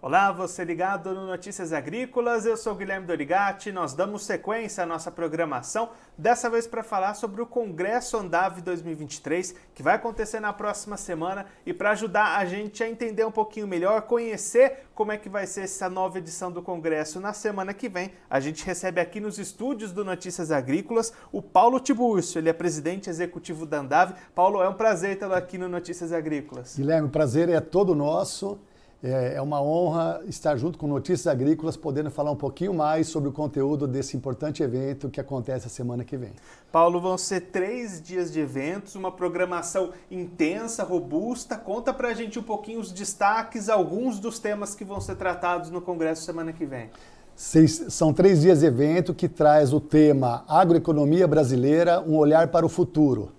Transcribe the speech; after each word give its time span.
Olá, 0.00 0.30
você 0.30 0.62
ligado 0.62 1.12
no 1.12 1.26
Notícias 1.26 1.72
Agrícolas, 1.72 2.46
eu 2.46 2.56
sou 2.56 2.72
Guilherme 2.72 3.04
Dorigati. 3.04 3.72
Nós 3.72 3.94
damos 3.94 4.24
sequência 4.24 4.84
à 4.84 4.86
nossa 4.86 5.10
programação, 5.10 5.90
dessa 6.16 6.48
vez 6.48 6.68
para 6.68 6.84
falar 6.84 7.14
sobre 7.14 7.42
o 7.42 7.46
Congresso 7.46 8.16
Andave 8.16 8.62
2023, 8.62 9.56
que 9.74 9.82
vai 9.82 9.96
acontecer 9.96 10.38
na 10.38 10.52
próxima 10.52 10.96
semana. 10.96 11.46
E 11.66 11.74
para 11.74 11.90
ajudar 11.90 12.38
a 12.38 12.44
gente 12.44 12.80
a 12.84 12.88
entender 12.88 13.24
um 13.24 13.32
pouquinho 13.32 13.66
melhor, 13.66 14.02
conhecer 14.02 14.84
como 14.94 15.10
é 15.10 15.18
que 15.18 15.28
vai 15.28 15.48
ser 15.48 15.62
essa 15.62 15.90
nova 15.90 16.18
edição 16.18 16.52
do 16.52 16.62
Congresso 16.62 17.18
na 17.18 17.32
semana 17.32 17.74
que 17.74 17.88
vem, 17.88 18.12
a 18.30 18.38
gente 18.38 18.64
recebe 18.64 19.00
aqui 19.00 19.18
nos 19.18 19.36
estúdios 19.36 19.90
do 19.90 20.04
Notícias 20.04 20.52
Agrícolas 20.52 21.12
o 21.32 21.42
Paulo 21.42 21.80
Tiburcio, 21.80 22.38
ele 22.38 22.48
é 22.48 22.52
presidente 22.52 23.10
executivo 23.10 23.66
da 23.66 23.80
Andave. 23.80 24.14
Paulo, 24.32 24.62
é 24.62 24.68
um 24.68 24.74
prazer 24.74 25.18
tê-lo 25.18 25.34
aqui 25.34 25.58
no 25.58 25.68
Notícias 25.68 26.12
Agrícolas. 26.12 26.76
Guilherme, 26.76 27.08
o 27.08 27.10
prazer 27.10 27.48
é 27.48 27.60
todo 27.60 27.96
nosso. 27.96 28.60
É, 29.02 29.34
é 29.36 29.42
uma 29.42 29.62
honra 29.62 30.20
estar 30.26 30.56
junto 30.56 30.76
com 30.76 30.88
Notícias 30.88 31.28
Agrícolas, 31.28 31.76
podendo 31.76 32.10
falar 32.10 32.32
um 32.32 32.36
pouquinho 32.36 32.74
mais 32.74 33.06
sobre 33.06 33.28
o 33.28 33.32
conteúdo 33.32 33.86
desse 33.86 34.16
importante 34.16 34.60
evento 34.60 35.08
que 35.08 35.20
acontece 35.20 35.68
a 35.68 35.70
semana 35.70 36.04
que 36.04 36.16
vem. 36.16 36.32
Paulo, 36.72 37.00
vão 37.00 37.16
ser 37.16 37.42
três 37.42 38.02
dias 38.02 38.32
de 38.32 38.40
eventos, 38.40 38.96
uma 38.96 39.12
programação 39.12 39.90
intensa, 40.10 40.82
robusta. 40.82 41.56
Conta 41.56 41.94
pra 41.94 42.12
gente 42.12 42.40
um 42.40 42.42
pouquinho 42.42 42.80
os 42.80 42.90
destaques, 42.90 43.68
alguns 43.68 44.18
dos 44.18 44.40
temas 44.40 44.74
que 44.74 44.84
vão 44.84 45.00
ser 45.00 45.14
tratados 45.14 45.70
no 45.70 45.80
Congresso 45.80 46.22
semana 46.22 46.52
que 46.52 46.66
vem. 46.66 46.90
Seis, 47.36 47.84
são 47.90 48.12
três 48.12 48.40
dias 48.40 48.58
de 48.58 48.66
evento 48.66 49.14
que 49.14 49.28
traz 49.28 49.72
o 49.72 49.80
tema 49.80 50.44
Agroeconomia 50.48 51.28
Brasileira, 51.28 52.00
um 52.00 52.16
olhar 52.16 52.48
para 52.48 52.66
o 52.66 52.68
futuro. 52.68 53.30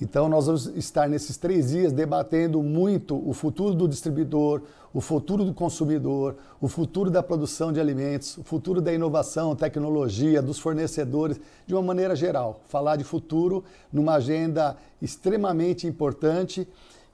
Então, 0.00 0.28
nós 0.28 0.46
vamos 0.46 0.66
estar 0.76 1.08
nesses 1.08 1.38
três 1.38 1.70
dias 1.70 1.90
debatendo 1.90 2.62
muito 2.62 3.16
o 3.26 3.32
futuro 3.32 3.74
do 3.74 3.88
distribuidor, 3.88 4.62
o 4.92 5.00
futuro 5.00 5.42
do 5.42 5.54
consumidor, 5.54 6.36
o 6.60 6.68
futuro 6.68 7.10
da 7.10 7.22
produção 7.22 7.72
de 7.72 7.80
alimentos, 7.80 8.36
o 8.36 8.44
futuro 8.44 8.82
da 8.82 8.92
inovação, 8.92 9.56
tecnologia, 9.56 10.42
dos 10.42 10.58
fornecedores, 10.58 11.40
de 11.66 11.74
uma 11.74 11.82
maneira 11.82 12.14
geral. 12.14 12.60
Falar 12.68 12.96
de 12.96 13.04
futuro 13.04 13.64
numa 13.90 14.14
agenda 14.14 14.76
extremamente 15.00 15.86
importante 15.86 16.68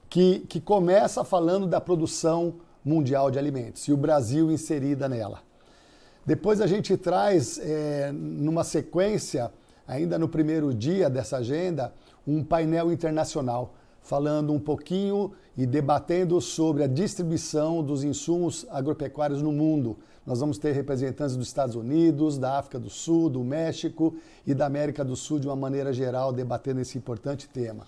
que, 0.09 0.39
que 0.41 0.59
começa 0.59 1.23
falando 1.23 1.65
da 1.65 1.79
produção 1.79 2.55
mundial 2.83 3.31
de 3.31 3.39
alimentos 3.39 3.87
e 3.87 3.93
o 3.93 3.97
Brasil 3.97 4.51
inserida 4.51 5.07
nela. 5.07 5.41
Depois 6.25 6.61
a 6.61 6.67
gente 6.67 6.95
traz, 6.97 7.57
é, 7.59 8.11
numa 8.11 8.63
sequência, 8.63 9.51
ainda 9.87 10.17
no 10.17 10.27
primeiro 10.27 10.73
dia 10.73 11.09
dessa 11.09 11.37
agenda, 11.37 11.93
um 12.27 12.43
painel 12.43 12.91
internacional 12.91 13.73
falando 14.03 14.51
um 14.51 14.59
pouquinho 14.59 15.31
e 15.57 15.65
debatendo 15.65 16.39
sobre 16.41 16.83
a 16.83 16.87
distribuição 16.87 17.81
dos 17.81 18.03
insumos 18.03 18.65
agropecuários 18.69 19.41
no 19.41 19.51
mundo. 19.51 19.97
Nós 20.25 20.39
vamos 20.39 20.57
ter 20.57 20.73
representantes 20.73 21.35
dos 21.35 21.47
Estados 21.47 21.75
Unidos, 21.75 22.37
da 22.37 22.57
África 22.57 22.79
do 22.79 22.89
Sul, 22.89 23.29
do 23.29 23.43
México 23.43 24.15
e 24.45 24.53
da 24.53 24.65
América 24.65 25.03
do 25.03 25.15
Sul 25.15 25.39
de 25.39 25.47
uma 25.47 25.55
maneira 25.55 25.93
geral 25.93 26.33
debatendo 26.33 26.81
esse 26.81 26.97
importante 26.97 27.47
tema. 27.47 27.85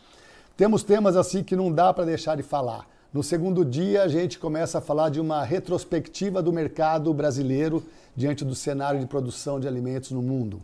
Temos 0.56 0.84
temas 0.84 1.18
assim 1.18 1.44
que 1.44 1.56
não 1.56 1.72
dá 1.72 1.94
para 1.94 2.06
deixar 2.06 2.38
de 2.38 2.44
falar. 2.44 2.88
No 3.14 3.24
segundo 3.24 3.64
dia, 3.64 4.04
a 4.04 4.08
gente 4.08 4.40
começa 4.40 4.78
a 4.78 4.82
falar 4.82 5.10
de 5.10 5.20
uma 5.20 5.44
retrospectiva 5.44 6.42
do 6.42 6.52
mercado 6.52 7.14
brasileiro 7.14 7.84
diante 8.16 8.44
do 8.44 8.56
cenário 8.56 9.00
de 9.00 9.06
produção 9.06 9.60
de 9.60 9.68
alimentos 9.68 10.12
no 10.12 10.22
mundo. 10.22 10.62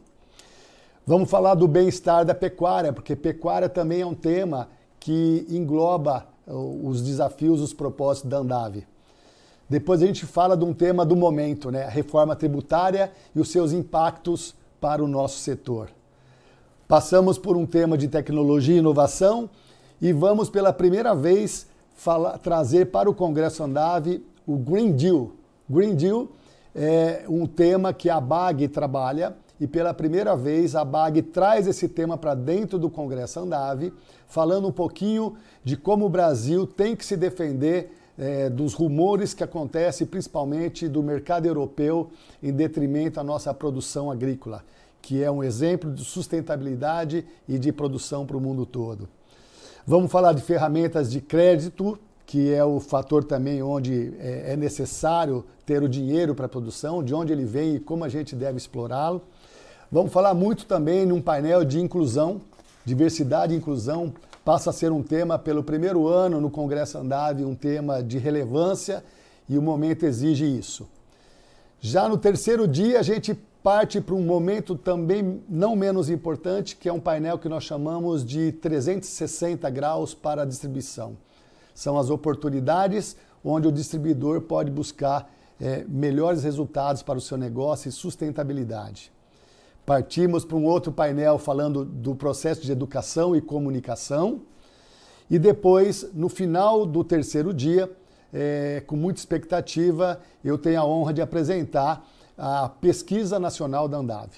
Vamos 1.05 1.31
falar 1.31 1.55
do 1.55 1.67
bem-estar 1.67 2.23
da 2.23 2.35
pecuária, 2.35 2.93
porque 2.93 3.15
pecuária 3.15 3.67
também 3.67 4.01
é 4.01 4.05
um 4.05 4.13
tema 4.13 4.69
que 4.99 5.47
engloba 5.49 6.27
uh, 6.45 6.87
os 6.87 7.01
desafios, 7.01 7.59
os 7.59 7.73
propósitos 7.73 8.29
da 8.29 8.37
Andave. 8.37 8.85
Depois 9.67 10.03
a 10.03 10.05
gente 10.05 10.27
fala 10.27 10.55
de 10.55 10.63
um 10.63 10.73
tema 10.75 11.03
do 11.03 11.15
momento, 11.15 11.71
né? 11.71 11.85
a 11.85 11.89
reforma 11.89 12.35
tributária 12.35 13.11
e 13.35 13.39
os 13.39 13.49
seus 13.49 13.73
impactos 13.73 14.53
para 14.79 15.03
o 15.03 15.07
nosso 15.07 15.39
setor. 15.39 15.89
Passamos 16.87 17.39
por 17.39 17.57
um 17.57 17.65
tema 17.65 17.97
de 17.97 18.07
tecnologia 18.07 18.75
e 18.75 18.79
inovação 18.79 19.49
e 19.99 20.13
vamos 20.13 20.51
pela 20.51 20.71
primeira 20.71 21.15
vez 21.15 21.65
falar, 21.95 22.37
trazer 22.37 22.91
para 22.91 23.09
o 23.09 23.15
Congresso 23.15 23.63
Andave 23.63 24.23
o 24.45 24.55
Green 24.55 24.91
Deal. 24.91 25.31
Green 25.67 25.95
Deal 25.95 26.27
é 26.75 27.25
um 27.27 27.47
tema 27.47 27.91
que 27.91 28.07
a 28.07 28.21
BAG 28.21 28.67
trabalha 28.67 29.35
e 29.61 29.67
pela 29.67 29.93
primeira 29.93 30.35
vez 30.35 30.75
a 30.75 30.83
BAG 30.83 31.21
traz 31.21 31.67
esse 31.67 31.87
tema 31.87 32.17
para 32.17 32.33
dentro 32.33 32.79
do 32.79 32.89
Congresso 32.89 33.39
Andave, 33.39 33.93
falando 34.27 34.67
um 34.67 34.71
pouquinho 34.71 35.35
de 35.63 35.77
como 35.77 36.07
o 36.07 36.09
Brasil 36.09 36.65
tem 36.65 36.95
que 36.95 37.05
se 37.05 37.15
defender 37.15 37.95
é, 38.17 38.49
dos 38.49 38.73
rumores 38.73 39.35
que 39.35 39.43
acontecem, 39.43 40.07
principalmente 40.07 40.87
do 40.87 41.03
mercado 41.03 41.45
europeu, 41.45 42.09
em 42.41 42.51
detrimento 42.51 43.19
à 43.19 43.23
nossa 43.23 43.53
produção 43.53 44.09
agrícola, 44.09 44.63
que 44.99 45.21
é 45.21 45.29
um 45.29 45.43
exemplo 45.43 45.91
de 45.91 46.03
sustentabilidade 46.03 47.23
e 47.47 47.59
de 47.59 47.71
produção 47.71 48.25
para 48.25 48.37
o 48.37 48.41
mundo 48.41 48.65
todo. 48.65 49.07
Vamos 49.85 50.11
falar 50.11 50.33
de 50.33 50.41
ferramentas 50.41 51.11
de 51.11 51.21
crédito, 51.21 51.99
que 52.25 52.51
é 52.51 52.65
o 52.65 52.79
fator 52.79 53.23
também 53.23 53.61
onde 53.61 54.15
é, 54.17 54.53
é 54.53 54.57
necessário 54.57 55.45
ter 55.67 55.83
o 55.83 55.89
dinheiro 55.89 56.33
para 56.33 56.47
a 56.47 56.49
produção, 56.49 57.03
de 57.03 57.13
onde 57.13 57.31
ele 57.31 57.45
vem 57.45 57.75
e 57.75 57.79
como 57.79 58.03
a 58.03 58.09
gente 58.09 58.35
deve 58.35 58.57
explorá-lo. 58.57 59.21
Vamos 59.93 60.13
falar 60.13 60.33
muito 60.33 60.65
também 60.65 61.05
num 61.05 61.21
painel 61.21 61.65
de 61.65 61.77
inclusão, 61.77 62.39
diversidade 62.85 63.53
e 63.53 63.57
inclusão 63.57 64.13
passa 64.45 64.69
a 64.69 64.73
ser 64.73 64.89
um 64.89 65.03
tema 65.03 65.37
pelo 65.37 65.65
primeiro 65.65 66.07
ano 66.07 66.39
no 66.39 66.49
Congresso 66.49 66.97
Andave, 66.97 67.43
um 67.43 67.53
tema 67.53 68.01
de 68.01 68.17
relevância 68.17 69.03
e 69.49 69.57
o 69.57 69.61
momento 69.61 70.05
exige 70.05 70.45
isso. 70.45 70.87
Já 71.81 72.07
no 72.07 72.17
terceiro 72.17 72.69
dia, 72.69 73.01
a 73.01 73.03
gente 73.03 73.33
parte 73.61 73.99
para 73.99 74.15
um 74.15 74.23
momento 74.23 74.75
também 74.75 75.43
não 75.49 75.75
menos 75.75 76.09
importante, 76.09 76.77
que 76.77 76.87
é 76.87 76.93
um 76.93 76.99
painel 76.99 77.37
que 77.37 77.49
nós 77.49 77.65
chamamos 77.65 78.23
de 78.23 78.53
360 78.53 79.69
graus 79.69 80.13
para 80.13 80.43
a 80.43 80.45
distribuição. 80.45 81.17
São 81.75 81.99
as 81.99 82.09
oportunidades 82.09 83.17
onde 83.43 83.67
o 83.67 83.71
distribuidor 83.73 84.39
pode 84.39 84.71
buscar 84.71 85.29
é, 85.59 85.83
melhores 85.85 86.43
resultados 86.43 87.03
para 87.03 87.17
o 87.17 87.21
seu 87.21 87.37
negócio 87.37 87.89
e 87.89 87.91
sustentabilidade. 87.91 89.11
Partimos 89.85 90.45
para 90.45 90.57
um 90.57 90.65
outro 90.65 90.91
painel 90.91 91.37
falando 91.37 91.83
do 91.83 92.15
processo 92.15 92.61
de 92.61 92.71
educação 92.71 93.35
e 93.35 93.41
comunicação. 93.41 94.41
E 95.29 95.39
depois, 95.39 96.09
no 96.13 96.29
final 96.29 96.85
do 96.85 97.03
terceiro 97.03 97.53
dia, 97.53 97.91
é, 98.33 98.83
com 98.85 98.95
muita 98.95 99.19
expectativa, 99.19 100.19
eu 100.43 100.57
tenho 100.57 100.79
a 100.79 100.85
honra 100.85 101.13
de 101.13 101.21
apresentar 101.21 102.07
a 102.37 102.69
Pesquisa 102.69 103.39
Nacional 103.39 103.87
da 103.87 103.97
Andave. 103.97 104.37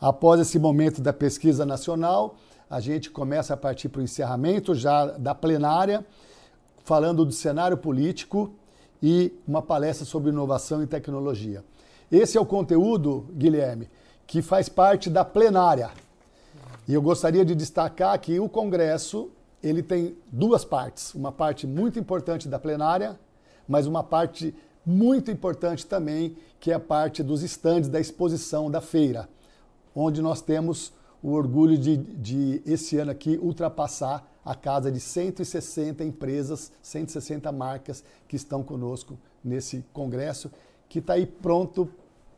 Após 0.00 0.40
esse 0.40 0.58
momento 0.58 1.00
da 1.00 1.12
pesquisa 1.12 1.66
nacional, 1.66 2.36
a 2.70 2.80
gente 2.80 3.10
começa 3.10 3.52
a 3.52 3.56
partir 3.56 3.88
para 3.88 4.00
o 4.00 4.04
encerramento 4.04 4.74
já 4.74 5.06
da 5.06 5.34
plenária, 5.34 6.06
falando 6.84 7.24
do 7.24 7.32
cenário 7.32 7.76
político 7.76 8.52
e 9.02 9.32
uma 9.46 9.60
palestra 9.60 10.06
sobre 10.06 10.30
inovação 10.30 10.82
e 10.82 10.86
tecnologia. 10.86 11.62
Esse 12.10 12.38
é 12.38 12.40
o 12.40 12.46
conteúdo, 12.46 13.26
Guilherme, 13.32 13.88
que 14.30 14.40
faz 14.40 14.68
parte 14.68 15.10
da 15.10 15.24
plenária. 15.24 15.90
E 16.86 16.94
eu 16.94 17.02
gostaria 17.02 17.44
de 17.44 17.52
destacar 17.52 18.16
que 18.20 18.38
o 18.38 18.48
Congresso 18.48 19.28
ele 19.60 19.82
tem 19.82 20.16
duas 20.30 20.64
partes. 20.64 21.12
Uma 21.16 21.32
parte 21.32 21.66
muito 21.66 21.98
importante 21.98 22.46
da 22.46 22.56
plenária, 22.56 23.18
mas 23.66 23.88
uma 23.88 24.04
parte 24.04 24.54
muito 24.86 25.32
importante 25.32 25.84
também, 25.84 26.36
que 26.60 26.70
é 26.70 26.74
a 26.74 26.78
parte 26.78 27.24
dos 27.24 27.42
estandes 27.42 27.90
da 27.90 27.98
exposição 27.98 28.70
da 28.70 28.80
feira, 28.80 29.28
onde 29.96 30.22
nós 30.22 30.40
temos 30.40 30.92
o 31.20 31.32
orgulho 31.32 31.76
de, 31.76 31.96
de 31.96 32.62
esse 32.64 32.98
ano 32.98 33.10
aqui 33.10 33.36
ultrapassar 33.36 34.24
a 34.44 34.54
casa 34.54 34.92
de 34.92 35.00
160 35.00 36.04
empresas, 36.04 36.70
160 36.80 37.50
marcas 37.50 38.04
que 38.28 38.36
estão 38.36 38.62
conosco 38.62 39.18
nesse 39.42 39.84
congresso, 39.92 40.52
que 40.88 41.00
está 41.00 41.14
aí 41.14 41.26
pronto 41.26 41.90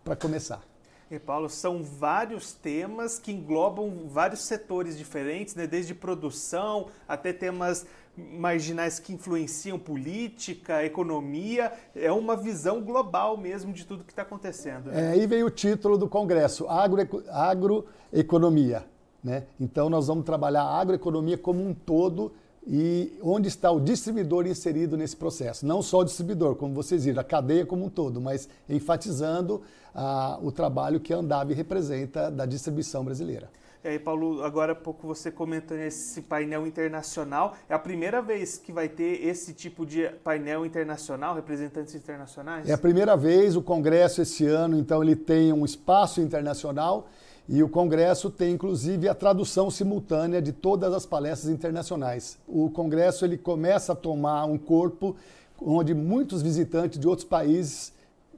para 0.02 0.16
começar. 0.16 0.71
E 1.12 1.18
Paulo, 1.18 1.46
são 1.50 1.82
vários 1.82 2.54
temas 2.54 3.18
que 3.18 3.30
englobam 3.30 4.08
vários 4.08 4.44
setores 4.44 4.96
diferentes, 4.96 5.54
né? 5.54 5.66
desde 5.66 5.94
produção 5.94 6.86
até 7.06 7.34
temas 7.34 7.84
marginais 8.16 8.98
que 8.98 9.12
influenciam 9.12 9.78
política, 9.78 10.82
economia. 10.82 11.70
É 11.94 12.10
uma 12.10 12.34
visão 12.34 12.80
global 12.80 13.36
mesmo 13.36 13.74
de 13.74 13.84
tudo 13.84 14.04
que 14.04 14.12
está 14.12 14.22
acontecendo. 14.22 14.86
Né? 14.86 15.08
É, 15.08 15.12
aí 15.12 15.26
vem 15.26 15.44
o 15.44 15.50
título 15.50 15.98
do 15.98 16.08
congresso, 16.08 16.66
Agro, 16.66 17.06
Agroeconomia. 17.28 18.86
Né? 19.22 19.44
Então 19.60 19.90
nós 19.90 20.06
vamos 20.06 20.24
trabalhar 20.24 20.62
a 20.62 20.80
agroeconomia 20.80 21.36
como 21.36 21.62
um 21.62 21.74
todo 21.74 22.32
e 22.66 23.18
onde 23.22 23.48
está 23.48 23.70
o 23.70 23.80
distribuidor 23.80 24.46
inserido 24.46 24.96
nesse 24.96 25.16
processo. 25.16 25.66
Não 25.66 25.82
só 25.82 25.98
o 25.98 26.04
distribuidor, 26.04 26.54
como 26.54 26.74
vocês 26.74 27.04
viram, 27.04 27.20
a 27.20 27.24
cadeia 27.24 27.66
como 27.66 27.84
um 27.84 27.90
todo, 27.90 28.20
mas 28.20 28.48
enfatizando 28.68 29.62
ah, 29.94 30.38
o 30.42 30.52
trabalho 30.52 31.00
que 31.00 31.12
a 31.12 31.16
Andave 31.16 31.54
representa 31.54 32.30
da 32.30 32.46
distribuição 32.46 33.04
brasileira. 33.04 33.50
E 33.84 33.88
aí, 33.88 33.98
Paulo, 33.98 34.44
agora 34.44 34.72
há 34.72 34.76
pouco 34.76 35.08
você 35.08 35.28
comentou 35.28 35.76
nesse 35.76 36.22
painel 36.22 36.64
internacional. 36.68 37.56
É 37.68 37.74
a 37.74 37.78
primeira 37.80 38.22
vez 38.22 38.56
que 38.56 38.70
vai 38.70 38.88
ter 38.88 39.26
esse 39.26 39.52
tipo 39.52 39.84
de 39.84 40.08
painel 40.22 40.64
internacional, 40.64 41.34
representantes 41.34 41.92
internacionais? 41.92 42.68
É 42.68 42.72
a 42.72 42.78
primeira 42.78 43.16
vez. 43.16 43.56
O 43.56 43.62
Congresso 43.62 44.22
esse 44.22 44.46
ano, 44.46 44.78
então, 44.78 45.02
ele 45.02 45.16
tem 45.16 45.52
um 45.52 45.64
espaço 45.64 46.20
internacional 46.20 47.08
e 47.48 47.62
o 47.62 47.68
Congresso 47.68 48.30
tem, 48.30 48.54
inclusive, 48.54 49.08
a 49.08 49.14
tradução 49.14 49.70
simultânea 49.70 50.40
de 50.40 50.52
todas 50.52 50.92
as 50.92 51.04
palestras 51.04 51.52
internacionais. 51.52 52.38
O 52.46 52.70
Congresso 52.70 53.24
ele 53.24 53.36
começa 53.36 53.92
a 53.92 53.96
tomar 53.96 54.44
um 54.44 54.56
corpo 54.56 55.16
onde 55.60 55.94
muitos 55.94 56.42
visitantes 56.42 56.98
de 56.98 57.06
outros 57.06 57.26
países 57.26 57.92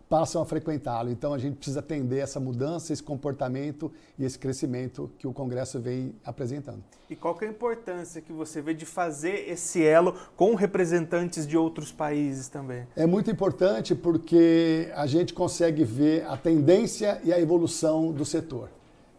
passam 0.09 0.43
a 0.43 0.45
frequentá-lo. 0.45 1.11
Então 1.11 1.35
a 1.35 1.39
gente 1.39 1.57
precisa 1.57 1.81
atender 1.81 2.19
essa 2.19 2.39
mudança, 2.39 2.93
esse 2.93 3.03
comportamento 3.03 3.91
e 4.19 4.25
esse 4.25 4.39
crescimento 4.39 5.11
que 5.19 5.27
o 5.27 5.33
Congresso 5.33 5.81
vem 5.81 6.15
apresentando. 6.25 6.83
E 7.09 7.17
qual 7.17 7.35
que 7.35 7.45
é 7.45 7.49
a 7.49 7.51
importância 7.51 8.21
que 8.21 8.33
você 8.33 8.61
vê 8.61 8.75
de 8.75 8.87
fazer 8.87 9.49
esse 9.49 9.85
elo 9.85 10.15
com 10.37 10.55
representantes 10.55 11.47
de 11.47 11.57
outros 11.57 11.91
países 11.93 12.49
também? 12.49 12.87
É 12.97 13.07
muito 13.07 13.31
importante 13.31 13.95
porque 13.95 14.91
a 14.95 15.07
gente 15.07 15.35
consegue 15.35 15.85
ver 15.85 16.25
a 16.27 16.37
tendência 16.37 17.21
e 17.25 17.33
a 17.33 17.41
evolução 17.41 18.13
do 18.13 18.25
setor. 18.25 18.71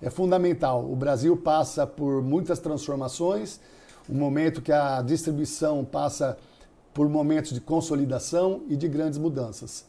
É 0.05 0.09
fundamental. 0.11 0.87
O 0.87 0.95
Brasil 0.95 1.35
passa 1.35 1.87
por 1.87 2.21
muitas 2.21 2.59
transformações, 2.59 3.59
um 4.07 4.13
momento 4.13 4.61
que 4.61 4.71
a 4.71 5.01
distribuição 5.01 5.83
passa 5.83 6.37
por 6.93 7.09
momentos 7.09 7.51
de 7.53 7.59
consolidação 7.59 8.61
e 8.69 8.75
de 8.75 8.87
grandes 8.87 9.17
mudanças. 9.17 9.83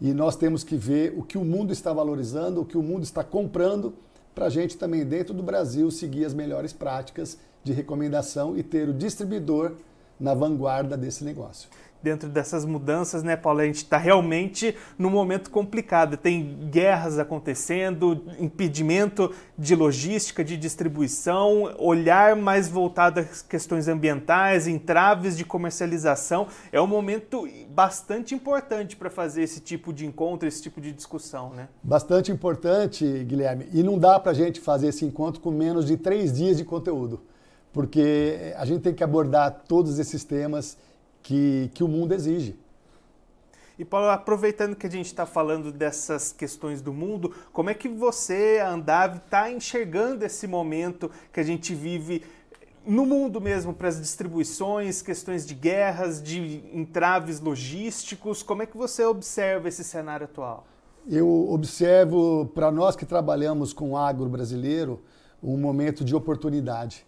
E 0.00 0.14
nós 0.14 0.36
temos 0.36 0.62
que 0.62 0.76
ver 0.76 1.14
o 1.18 1.24
que 1.24 1.36
o 1.36 1.44
mundo 1.44 1.72
está 1.72 1.92
valorizando, 1.92 2.60
o 2.60 2.64
que 2.64 2.78
o 2.78 2.82
mundo 2.82 3.02
está 3.02 3.24
comprando, 3.24 3.92
para 4.36 4.46
a 4.46 4.50
gente 4.50 4.78
também, 4.78 5.04
dentro 5.04 5.34
do 5.34 5.42
Brasil, 5.42 5.90
seguir 5.90 6.24
as 6.24 6.32
melhores 6.32 6.72
práticas 6.72 7.36
de 7.64 7.72
recomendação 7.72 8.56
e 8.56 8.62
ter 8.62 8.88
o 8.88 8.94
distribuidor 8.94 9.72
na 10.20 10.32
vanguarda 10.32 10.96
desse 10.96 11.24
negócio 11.24 11.68
dentro 12.06 12.28
dessas 12.28 12.64
mudanças, 12.64 13.24
né, 13.24 13.36
Paulo? 13.36 13.58
A 13.58 13.64
gente 13.64 13.78
está 13.78 13.98
realmente 13.98 14.76
num 14.96 15.10
momento 15.10 15.50
complicado. 15.50 16.16
Tem 16.16 16.68
guerras 16.70 17.18
acontecendo, 17.18 18.22
impedimento 18.38 19.34
de 19.58 19.74
logística, 19.74 20.44
de 20.44 20.56
distribuição, 20.56 21.74
olhar 21.78 22.36
mais 22.36 22.68
voltado 22.68 23.18
às 23.18 23.42
questões 23.42 23.88
ambientais, 23.88 24.68
entraves 24.68 25.36
de 25.36 25.44
comercialização. 25.44 26.46
É 26.70 26.80
um 26.80 26.86
momento 26.86 27.48
bastante 27.70 28.36
importante 28.36 28.94
para 28.94 29.10
fazer 29.10 29.42
esse 29.42 29.58
tipo 29.58 29.92
de 29.92 30.06
encontro, 30.06 30.46
esse 30.46 30.62
tipo 30.62 30.80
de 30.80 30.92
discussão, 30.92 31.50
né? 31.50 31.66
Bastante 31.82 32.30
importante, 32.30 33.04
Guilherme. 33.24 33.66
E 33.72 33.82
não 33.82 33.98
dá 33.98 34.20
para 34.20 34.30
a 34.30 34.34
gente 34.34 34.60
fazer 34.60 34.86
esse 34.88 35.04
encontro 35.04 35.40
com 35.40 35.50
menos 35.50 35.86
de 35.86 35.96
três 35.96 36.32
dias 36.32 36.56
de 36.56 36.64
conteúdo, 36.64 37.22
porque 37.72 38.54
a 38.56 38.64
gente 38.64 38.82
tem 38.82 38.94
que 38.94 39.02
abordar 39.02 39.64
todos 39.66 39.98
esses 39.98 40.22
temas 40.22 40.78
que, 41.26 41.72
que 41.74 41.82
o 41.82 41.88
mundo 41.88 42.14
exige. 42.14 42.56
E 43.76 43.84
Paulo, 43.84 44.08
aproveitando 44.08 44.76
que 44.76 44.86
a 44.86 44.90
gente 44.90 45.06
está 45.06 45.26
falando 45.26 45.72
dessas 45.72 46.32
questões 46.32 46.80
do 46.80 46.92
mundo, 46.92 47.34
como 47.52 47.68
é 47.68 47.74
que 47.74 47.88
você, 47.88 48.60
a 48.62 48.70
Andave, 48.70 49.18
está 49.18 49.50
enxergando 49.50 50.24
esse 50.24 50.46
momento 50.46 51.10
que 51.32 51.40
a 51.40 51.42
gente 51.42 51.74
vive 51.74 52.22
no 52.86 53.04
mundo 53.04 53.40
mesmo 53.40 53.74
para 53.74 53.88
as 53.88 54.00
distribuições, 54.00 55.02
questões 55.02 55.44
de 55.44 55.52
guerras, 55.52 56.22
de 56.22 56.62
entraves 56.72 57.40
logísticos? 57.40 58.40
Como 58.40 58.62
é 58.62 58.66
que 58.66 58.76
você 58.76 59.04
observa 59.04 59.68
esse 59.68 59.82
cenário 59.82 60.26
atual? 60.26 60.64
Eu 61.08 61.28
observo, 61.50 62.46
para 62.54 62.70
nós 62.70 62.94
que 62.94 63.04
trabalhamos 63.04 63.72
com 63.72 63.96
agro 63.96 64.28
brasileiro, 64.28 65.02
um 65.42 65.58
momento 65.58 66.04
de 66.04 66.14
oportunidade. 66.14 67.04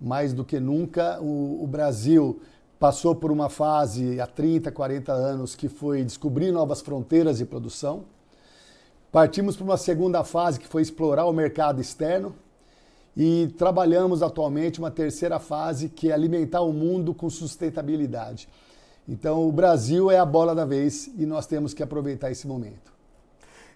Mais 0.00 0.32
do 0.32 0.44
que 0.44 0.58
nunca, 0.58 1.20
o, 1.20 1.62
o 1.62 1.66
Brasil 1.68 2.40
passou 2.80 3.14
por 3.14 3.30
uma 3.30 3.50
fase 3.50 4.18
há 4.18 4.26
30, 4.26 4.72
40 4.72 5.12
anos 5.12 5.54
que 5.54 5.68
foi 5.68 6.02
descobrir 6.02 6.50
novas 6.50 6.80
fronteiras 6.80 7.36
de 7.36 7.44
produção. 7.44 8.04
Partimos 9.12 9.54
para 9.54 9.64
uma 9.64 9.76
segunda 9.76 10.24
fase 10.24 10.58
que 10.58 10.66
foi 10.66 10.80
explorar 10.80 11.26
o 11.26 11.32
mercado 11.32 11.78
externo 11.78 12.34
e 13.14 13.48
trabalhamos 13.58 14.22
atualmente 14.22 14.78
uma 14.78 14.90
terceira 14.90 15.38
fase 15.38 15.90
que 15.90 16.10
é 16.10 16.14
alimentar 16.14 16.62
o 16.62 16.72
mundo 16.72 17.12
com 17.12 17.28
sustentabilidade. 17.28 18.48
Então, 19.06 19.46
o 19.46 19.52
Brasil 19.52 20.10
é 20.10 20.18
a 20.18 20.24
bola 20.24 20.54
da 20.54 20.64
vez 20.64 21.06
e 21.18 21.26
nós 21.26 21.46
temos 21.46 21.74
que 21.74 21.82
aproveitar 21.82 22.30
esse 22.30 22.46
momento. 22.46 22.94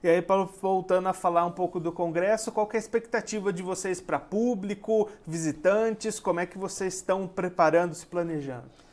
E 0.02 0.08
aí, 0.08 0.22
Paulo, 0.22 0.48
voltando 0.62 1.08
a 1.08 1.12
falar 1.12 1.44
um 1.44 1.50
pouco 1.50 1.78
do 1.78 1.92
Congresso, 1.92 2.50
qual 2.52 2.68
é 2.72 2.76
a 2.76 2.78
expectativa 2.78 3.52
de 3.52 3.62
vocês 3.62 4.00
para 4.00 4.18
público, 4.18 5.10
visitantes? 5.26 6.18
Como 6.18 6.40
é 6.40 6.46
que 6.46 6.56
vocês 6.56 6.94
estão 6.94 7.26
preparando, 7.26 7.94
se 7.94 8.06
planejando? 8.06 8.83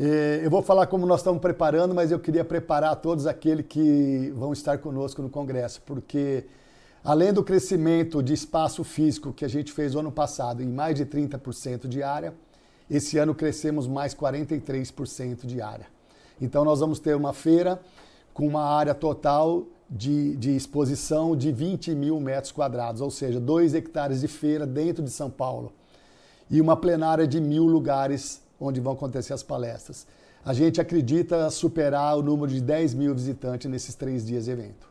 Eu 0.00 0.48
vou 0.48 0.62
falar 0.62 0.86
como 0.86 1.04
nós 1.04 1.18
estamos 1.18 1.40
preparando, 1.40 1.92
mas 1.92 2.12
eu 2.12 2.20
queria 2.20 2.44
preparar 2.44 2.94
todos 2.94 3.26
aqueles 3.26 3.66
que 3.68 4.32
vão 4.36 4.52
estar 4.52 4.78
conosco 4.78 5.20
no 5.20 5.28
Congresso, 5.28 5.82
porque 5.84 6.44
além 7.02 7.32
do 7.32 7.42
crescimento 7.42 8.22
de 8.22 8.32
espaço 8.32 8.84
físico 8.84 9.32
que 9.32 9.44
a 9.44 9.48
gente 9.48 9.72
fez 9.72 9.94
no 9.94 10.00
ano 10.00 10.12
passado 10.12 10.62
em 10.62 10.68
mais 10.68 10.94
de 10.94 11.04
30% 11.04 11.88
de 11.88 12.00
área, 12.00 12.32
esse 12.88 13.18
ano 13.18 13.34
crescemos 13.34 13.88
mais 13.88 14.14
43% 14.14 15.44
de 15.44 15.60
área. 15.60 15.86
Então 16.40 16.64
nós 16.64 16.78
vamos 16.78 17.00
ter 17.00 17.16
uma 17.16 17.32
feira 17.32 17.80
com 18.32 18.46
uma 18.46 18.62
área 18.62 18.94
total 18.94 19.66
de, 19.90 20.36
de 20.36 20.54
exposição 20.54 21.36
de 21.36 21.50
20 21.50 21.92
mil 21.96 22.20
metros 22.20 22.52
quadrados, 22.52 23.00
ou 23.00 23.10
seja, 23.10 23.40
2 23.40 23.74
hectares 23.74 24.20
de 24.20 24.28
feira 24.28 24.64
dentro 24.64 25.02
de 25.02 25.10
São 25.10 25.28
Paulo. 25.28 25.72
E 26.48 26.60
uma 26.60 26.76
plenária 26.76 27.26
de 27.26 27.40
mil 27.40 27.64
lugares 27.64 28.46
onde 28.60 28.80
vão 28.80 28.92
acontecer 28.92 29.32
as 29.32 29.42
palestras. 29.42 30.06
A 30.44 30.52
gente 30.52 30.80
acredita 30.80 31.48
superar 31.50 32.16
o 32.16 32.22
número 32.22 32.50
de 32.50 32.60
10 32.60 32.94
mil 32.94 33.14
visitantes 33.14 33.70
nesses 33.70 33.94
três 33.94 34.26
dias 34.26 34.46
de 34.46 34.50
evento. 34.50 34.88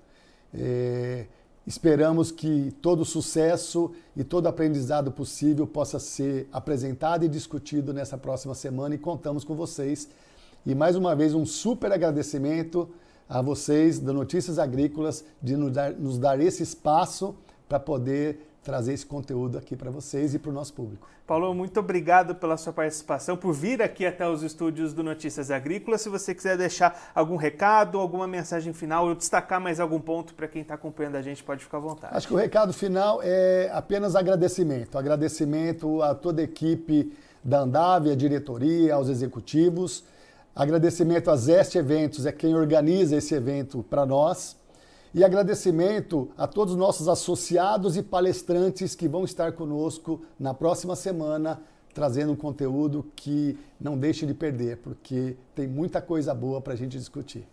É, 0.54 1.26
esperamos 1.66 2.30
que 2.30 2.72
todo 2.80 3.04
sucesso 3.04 3.90
e 4.16 4.22
todo 4.22 4.46
aprendizado 4.46 5.10
possível 5.10 5.66
possa 5.66 5.98
ser 5.98 6.48
apresentado 6.52 7.24
e 7.24 7.28
discutido 7.28 7.92
nessa 7.92 8.16
próxima 8.16 8.54
semana 8.54 8.94
e 8.94 8.98
contamos 8.98 9.42
com 9.42 9.54
vocês. 9.54 10.08
E 10.64 10.74
mais 10.74 10.94
uma 10.94 11.16
vez, 11.16 11.34
um 11.34 11.44
super 11.44 11.90
agradecimento 11.90 12.88
a 13.28 13.42
vocês 13.42 13.98
da 13.98 14.12
Notícias 14.12 14.58
Agrícolas 14.58 15.24
de 15.42 15.56
nos 15.56 15.72
dar, 15.72 15.92
nos 15.92 16.16
dar 16.16 16.40
esse 16.40 16.62
espaço 16.62 17.34
para 17.68 17.78
poder 17.78 18.47
trazer 18.68 18.92
esse 18.92 19.06
conteúdo 19.06 19.56
aqui 19.56 19.74
para 19.74 19.90
vocês 19.90 20.34
e 20.34 20.38
para 20.38 20.50
o 20.50 20.52
nosso 20.52 20.74
público. 20.74 21.08
Paulo, 21.26 21.54
muito 21.54 21.80
obrigado 21.80 22.34
pela 22.34 22.54
sua 22.58 22.70
participação, 22.70 23.34
por 23.34 23.54
vir 23.54 23.80
aqui 23.80 24.04
até 24.04 24.28
os 24.28 24.42
estúdios 24.42 24.92
do 24.92 25.02
Notícias 25.02 25.50
Agrícolas. 25.50 26.02
Se 26.02 26.10
você 26.10 26.34
quiser 26.34 26.58
deixar 26.58 27.10
algum 27.14 27.36
recado, 27.36 27.98
alguma 27.98 28.28
mensagem 28.28 28.74
final, 28.74 29.08
ou 29.08 29.14
destacar 29.14 29.58
mais 29.58 29.80
algum 29.80 29.98
ponto 29.98 30.34
para 30.34 30.46
quem 30.46 30.60
está 30.60 30.74
acompanhando 30.74 31.16
a 31.16 31.22
gente, 31.22 31.42
pode 31.42 31.64
ficar 31.64 31.78
à 31.78 31.80
vontade. 31.80 32.14
Acho 32.14 32.28
que 32.28 32.34
o 32.34 32.36
recado 32.36 32.74
final 32.74 33.20
é 33.22 33.70
apenas 33.72 34.14
agradecimento. 34.14 34.98
Agradecimento 34.98 36.02
a 36.02 36.14
toda 36.14 36.42
a 36.42 36.44
equipe 36.44 37.10
da 37.42 37.60
Andave, 37.60 38.10
a 38.10 38.14
diretoria, 38.14 38.96
aos 38.96 39.08
executivos. 39.08 40.04
Agradecimento 40.54 41.30
a 41.30 41.36
Zeste 41.36 41.78
Eventos, 41.78 42.26
é 42.26 42.32
quem 42.32 42.54
organiza 42.54 43.16
esse 43.16 43.34
evento 43.34 43.82
para 43.88 44.04
nós. 44.04 44.57
E 45.18 45.24
agradecimento 45.24 46.30
a 46.38 46.46
todos 46.46 46.74
os 46.74 46.78
nossos 46.78 47.08
associados 47.08 47.96
e 47.96 48.04
palestrantes 48.04 48.94
que 48.94 49.08
vão 49.08 49.24
estar 49.24 49.50
conosco 49.50 50.22
na 50.38 50.54
próxima 50.54 50.94
semana, 50.94 51.60
trazendo 51.92 52.30
um 52.30 52.36
conteúdo 52.36 53.04
que 53.16 53.58
não 53.80 53.98
deixe 53.98 54.24
de 54.24 54.32
perder, 54.32 54.76
porque 54.76 55.36
tem 55.56 55.66
muita 55.66 56.00
coisa 56.00 56.32
boa 56.32 56.60
para 56.60 56.74
a 56.74 56.76
gente 56.76 56.96
discutir. 56.96 57.48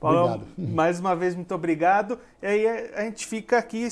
Paulo, 0.00 0.20
obrigado. 0.20 0.46
mais 0.72 1.00
uma 1.00 1.14
vez, 1.14 1.34
muito 1.34 1.54
obrigado. 1.54 2.18
E 2.40 2.46
aí 2.46 2.66
a 2.66 3.02
gente 3.02 3.26
fica 3.26 3.58
aqui 3.58 3.86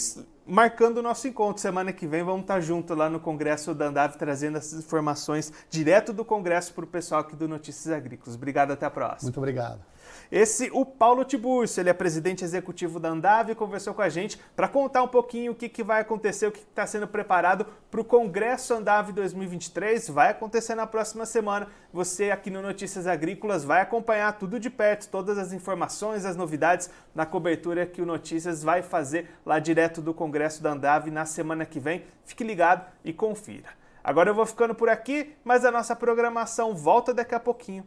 marcando 0.46 0.96
o 0.96 1.02
nosso 1.02 1.28
encontro. 1.28 1.60
Semana 1.60 1.92
que 1.92 2.06
vem 2.06 2.22
vamos 2.22 2.40
estar 2.40 2.58
junto 2.62 2.94
lá 2.94 3.10
no 3.10 3.20
Congresso 3.20 3.74
da 3.74 3.88
Andave, 3.88 4.16
trazendo 4.16 4.56
essas 4.56 4.78
informações 4.78 5.52
direto 5.68 6.10
do 6.14 6.24
Congresso 6.24 6.72
para 6.72 6.84
o 6.84 6.88
pessoal 6.88 7.20
aqui 7.20 7.36
do 7.36 7.46
Notícias 7.46 7.94
Agrícolas. 7.94 8.34
Obrigado, 8.34 8.70
até 8.70 8.86
a 8.86 8.90
próxima. 8.90 9.26
Muito 9.26 9.36
obrigado. 9.36 9.80
Esse, 10.30 10.70
o 10.72 10.84
Paulo 10.84 11.24
Tiburcio, 11.24 11.80
ele 11.80 11.90
é 11.90 11.92
presidente 11.92 12.44
executivo 12.44 12.98
da 12.98 13.08
Andave, 13.08 13.54
conversou 13.54 13.94
com 13.94 14.02
a 14.02 14.08
gente 14.08 14.40
para 14.54 14.68
contar 14.68 15.02
um 15.02 15.08
pouquinho 15.08 15.52
o 15.52 15.54
que, 15.54 15.68
que 15.68 15.82
vai 15.82 16.00
acontecer, 16.00 16.46
o 16.46 16.52
que 16.52 16.60
está 16.60 16.86
sendo 16.86 17.06
preparado 17.06 17.66
para 17.90 18.00
o 18.00 18.04
Congresso 18.04 18.74
Andave 18.74 19.12
2023. 19.12 20.08
Vai 20.08 20.30
acontecer 20.30 20.74
na 20.74 20.86
próxima 20.86 21.26
semana. 21.26 21.68
Você 21.92 22.30
aqui 22.30 22.50
no 22.50 22.62
Notícias 22.62 23.06
Agrícolas 23.06 23.64
vai 23.64 23.80
acompanhar 23.80 24.32
tudo 24.38 24.60
de 24.60 24.70
perto, 24.70 25.08
todas 25.08 25.38
as 25.38 25.52
informações, 25.52 26.24
as 26.24 26.36
novidades 26.36 26.90
na 27.14 27.26
cobertura 27.26 27.86
que 27.86 28.00
o 28.00 28.06
Notícias 28.06 28.62
vai 28.62 28.82
fazer 28.82 29.28
lá 29.44 29.58
direto 29.58 30.00
do 30.00 30.14
Congresso 30.14 30.62
da 30.62 30.70
Andave 30.70 31.10
na 31.10 31.24
semana 31.24 31.66
que 31.66 31.80
vem. 31.80 32.04
Fique 32.24 32.44
ligado 32.44 32.86
e 33.04 33.12
confira. 33.12 33.68
Agora 34.02 34.30
eu 34.30 34.34
vou 34.34 34.46
ficando 34.46 34.74
por 34.74 34.88
aqui, 34.88 35.34
mas 35.44 35.64
a 35.64 35.70
nossa 35.70 35.94
programação 35.94 36.74
volta 36.74 37.12
daqui 37.12 37.34
a 37.34 37.40
pouquinho. 37.40 37.86